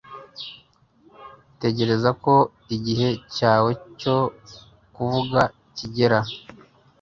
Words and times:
Tegereza 1.61 2.09
ko 2.23 2.33
igihe 2.75 3.09
cyawe 3.35 3.71
cyo 3.99 4.17
kuvuga 4.95 5.41
kigera 5.77 6.19